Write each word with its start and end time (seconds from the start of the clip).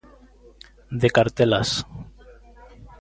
De 1.01 1.11
cartelas. 1.11 1.85